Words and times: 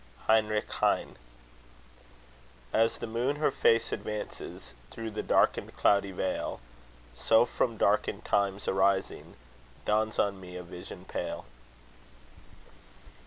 HEINRICH 0.27 0.67
HEINE 0.81 1.15
As 2.73 2.97
the 2.97 3.05
moon 3.05 3.35
her 3.35 3.51
face 3.51 3.91
advances 3.91 4.73
Through 4.89 5.11
the 5.11 5.21
darkened 5.21 5.75
cloudy 5.77 6.09
veil; 6.09 6.59
So, 7.13 7.45
from 7.45 7.77
darkened 7.77 8.25
times 8.25 8.67
arising, 8.67 9.35
Dawns 9.85 10.17
on 10.17 10.41
me 10.41 10.55
a 10.55 10.63
vision 10.63 11.05
pale. 11.05 11.45